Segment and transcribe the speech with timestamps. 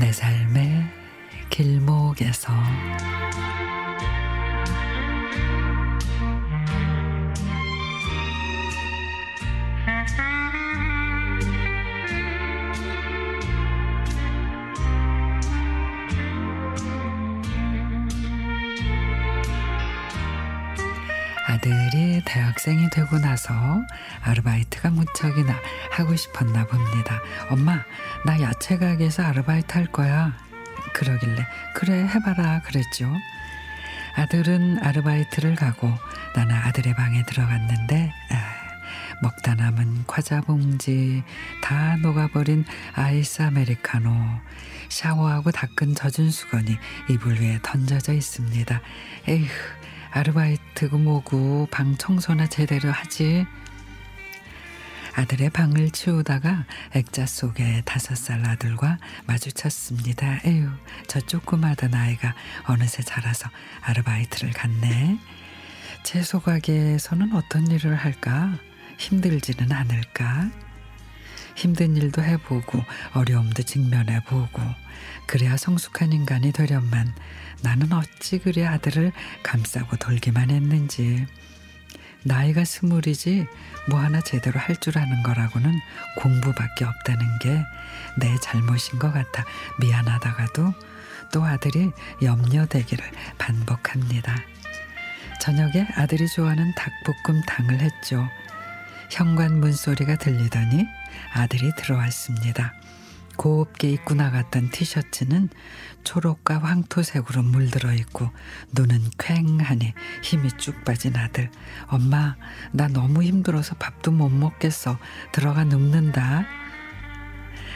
[0.00, 0.82] 내 삶의
[1.50, 2.50] 길목에서.
[21.60, 23.52] 아들이 대학생이 되고 나서
[24.22, 25.54] 아르바이트가 무척이나
[25.90, 27.20] 하고 싶었나 봅니다.
[27.50, 27.84] 엄마,
[28.24, 30.34] 나 야채 가게에서 아르바이트 할 거야.
[30.94, 33.12] 그러길래 그래 해봐라 그랬죠.
[34.16, 35.92] 아들은 아르바이트를 가고
[36.34, 41.22] 나는 아들의 방에 들어갔는데 아, 먹다 남은 과자 봉지
[41.62, 42.64] 다 녹아버린
[42.94, 44.10] 아이스 아메리카노
[44.88, 46.78] 샤워하고 닦은 젖은 수건이
[47.10, 48.80] 이불 위에 던져져 있습니다.
[49.28, 49.46] 에휴
[50.10, 53.46] 아르바이트고 뭐고 방 청소나 제대로 하지.
[55.14, 60.40] 아들의 방을 치우다가 액자 속에 다섯 살 아들과 마주쳤습니다.
[60.44, 60.70] 에휴,
[61.08, 63.50] 저 조그마한 아이가 어느새 자라서
[63.82, 65.18] 아르바이트를 갔네.
[66.02, 68.54] 채소 가게에서는 어떤 일을 할까?
[68.98, 70.50] 힘들지는 않을까?
[71.60, 72.82] 힘든 일도 해보고
[73.14, 74.62] 어려움도 직면해보고
[75.26, 77.14] 그래야 성숙한 인간이 되련만
[77.62, 81.26] 나는 어찌 그리 아들을 감싸고 돌기만 했는지
[82.22, 83.46] 나이가 스물이지
[83.88, 85.78] 뭐 하나 제대로 할 줄 아는 거라고는
[86.16, 87.62] 공부밖에 없다는 게
[88.18, 89.44] 내 잘못인 것 같아
[89.78, 90.74] 미안하다가도
[91.32, 91.90] 또 아들이
[92.22, 93.04] 염려되기를
[93.38, 94.34] 반복합니다.
[95.40, 98.26] 저녁에 아들이 좋아하는 닭볶음탕을 했죠.
[99.10, 100.86] 현관 문 소리가 들리더니
[101.34, 102.72] 아들이 들어왔습니다.
[103.36, 105.48] 곱게 입고 나갔던 티셔츠는
[106.04, 108.30] 초록과 황토색으로 물들어 있고
[108.72, 111.50] 눈은 퀭하니 힘이 쭉 빠진 아들.
[111.86, 112.36] 엄마,
[112.72, 114.98] 나 너무 힘들어서 밥도 못 먹겠어.
[115.32, 116.44] 들어가 눕는다.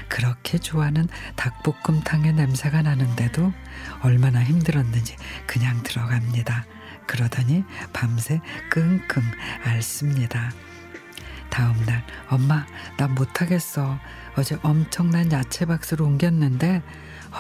[0.09, 3.53] 그렇게 좋아하는 닭볶음탕의 냄새가 나는데도
[4.03, 5.17] 얼마나 힘들었는지
[5.47, 6.67] 그냥 들어갑니다.
[7.07, 9.23] 그러더니 밤새 끙끙
[9.65, 10.53] 앓습니다.
[11.55, 12.67] 다음 날 엄마
[12.97, 14.01] 나 못하겠어.
[14.37, 16.83] 어제 엄청난 야채 박스를 옮겼는데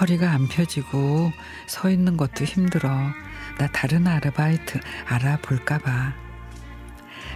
[0.00, 1.32] 허리가 안 펴지고
[1.66, 2.88] 서 있는 것도 힘들어.
[3.58, 6.12] 나 다른 아르바이트 알아볼까 봐.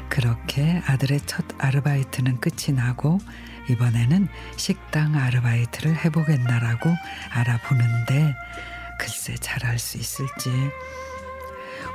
[0.08, 3.18] 그렇게 아들의 첫 아르바이트는 끝이 나고
[3.68, 6.94] 이번에는 식당 아르바이트를 해보겠나라고
[7.32, 8.36] 알아보는데
[9.00, 10.52] 글쎄 잘할 수 있을지.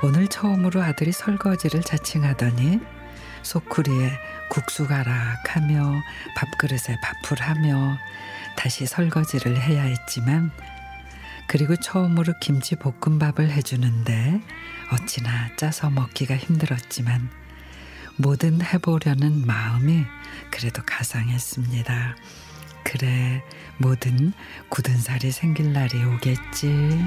[0.02, 2.80] 오늘 처음으로 아들이 설거지를 자칭하더니
[3.44, 4.10] 소쿠리에
[4.48, 6.02] 국수 가락하며
[6.36, 7.98] 밥그릇에 밥풀 하며
[8.56, 10.50] 다시 설거지를 해야 했지만
[11.46, 14.40] 그리고 처음으로 김치 볶음밥을 해주는데
[14.92, 17.30] 어찌나 짜서 먹기가 힘들었지만
[18.16, 20.04] 뭐든 해보려는 마음이
[20.50, 22.16] 그래도 가상했습니다.
[22.84, 23.42] 그래,
[23.78, 24.32] 뭐든
[24.68, 27.00] 굳은 살이 생길 날이 오겠지.